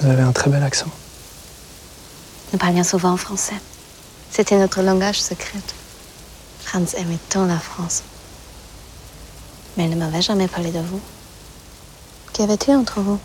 Vous 0.00 0.08
avez 0.08 0.22
un 0.22 0.32
très 0.32 0.48
bel 0.48 0.62
accent. 0.62 0.90
Nous 2.52 2.58
parlions 2.58 2.84
souvent 2.84 3.10
en 3.10 3.16
français. 3.16 3.56
C'était 4.30 4.56
notre 4.56 4.82
langage 4.82 5.20
secret. 5.20 5.58
Franz 6.60 6.94
aimait 6.96 7.18
tant 7.28 7.46
la 7.46 7.58
France. 7.58 8.02
Mais 9.76 9.84
il 9.84 9.90
ne 9.90 9.96
m'avait 9.96 10.22
jamais 10.22 10.48
parlé 10.48 10.70
de 10.70 10.80
vous. 10.80 11.00
Qu'y 12.32 12.42
avait-il 12.42 12.76
entre 12.76 13.00
vous? 13.00 13.18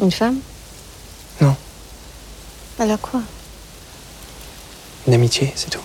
Une 0.00 0.12
femme? 0.12 0.38
Non. 1.40 1.54
Alors 2.78 3.00
quoi? 3.00 3.20
Une 5.06 5.14
amitié, 5.14 5.52
c'est 5.56 5.70
tout. 5.70 5.80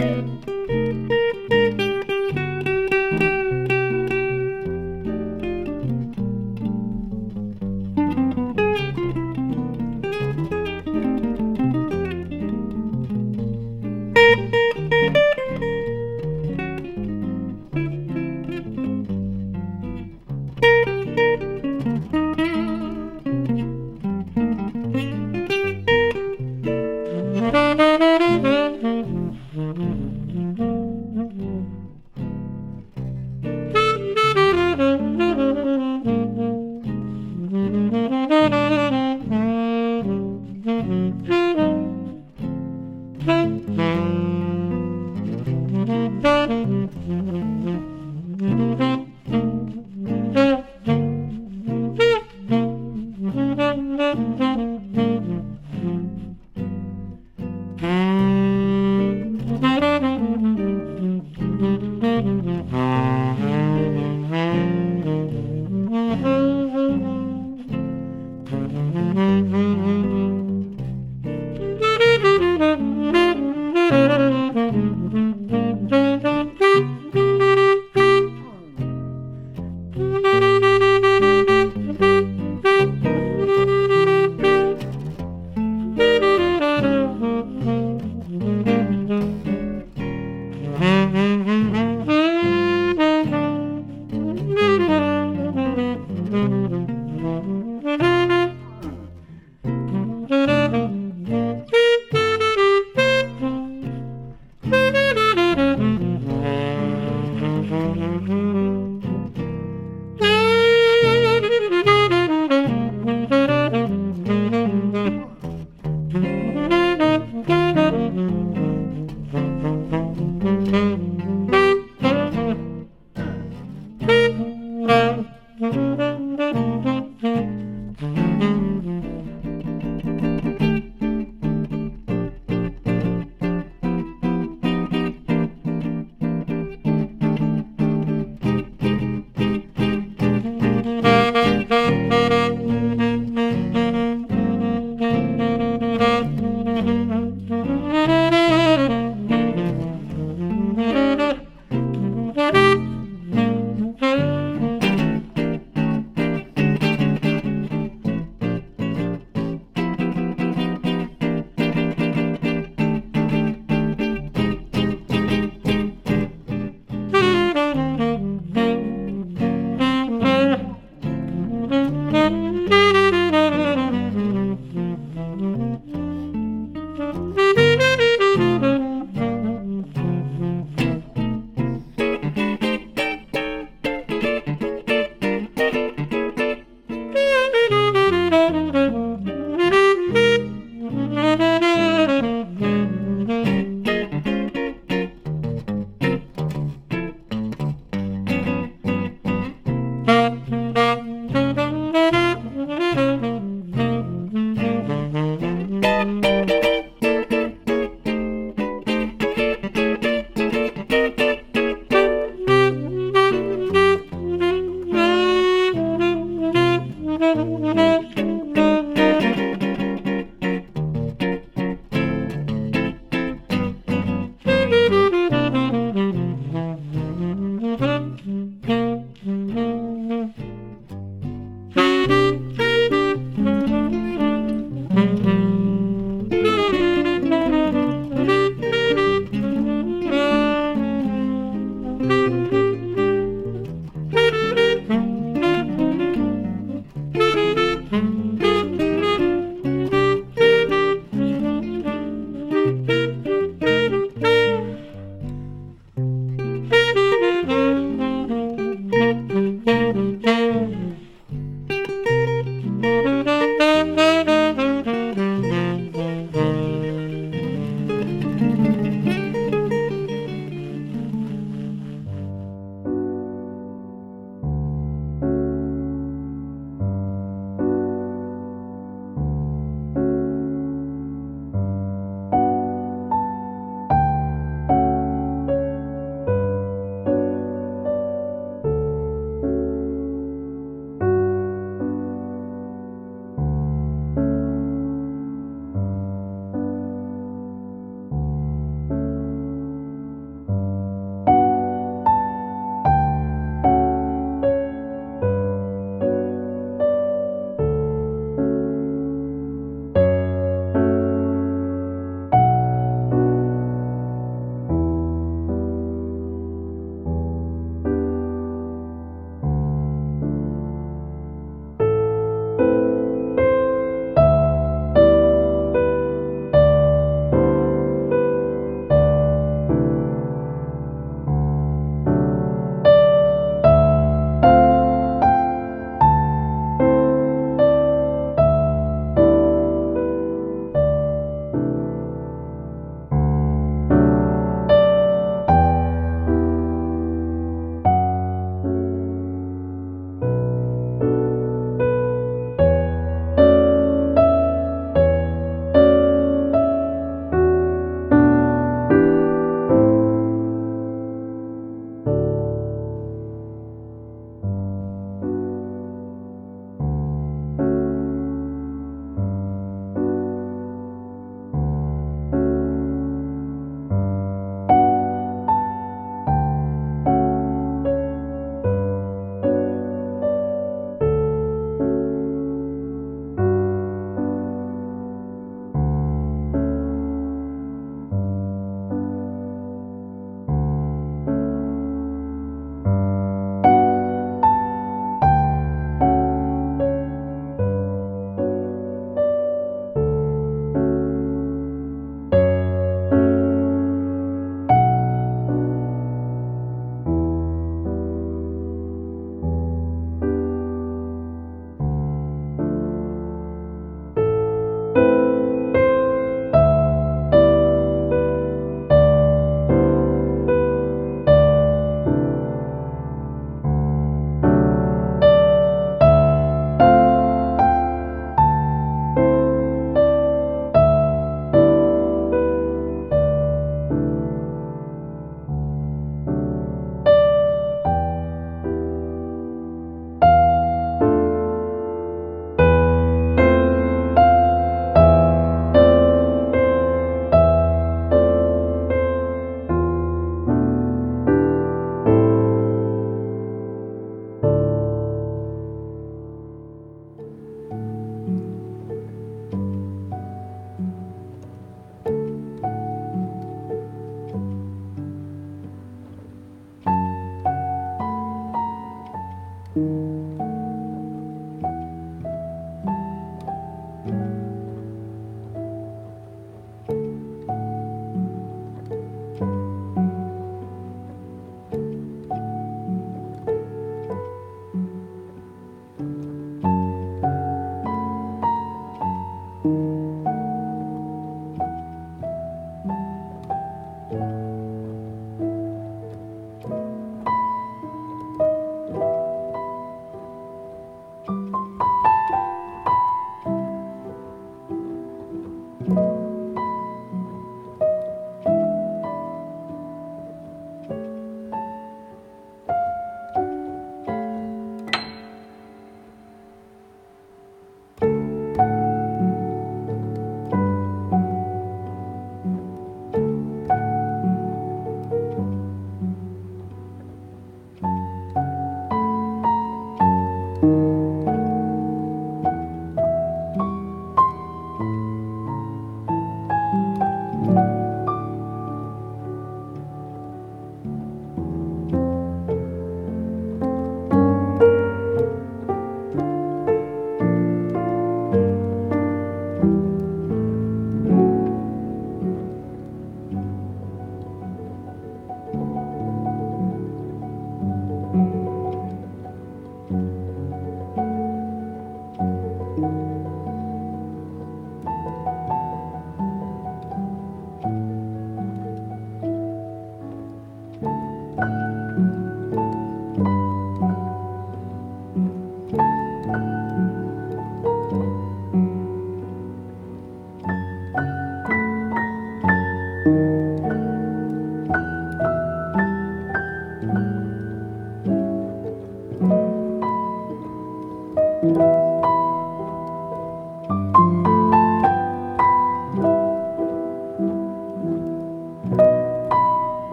Bye. 0.00 0.39